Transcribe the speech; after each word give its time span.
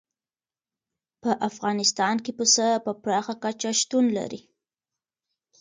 په 1.21 1.31
افغانستان 1.49 2.15
کې 2.25 2.31
پسه 2.37 2.67
په 2.85 2.91
پراخه 3.03 3.33
کچه 3.43 3.69
شتون 3.81 4.05
لري. 4.17 4.41